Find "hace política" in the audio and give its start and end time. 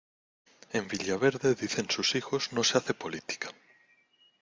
2.79-3.51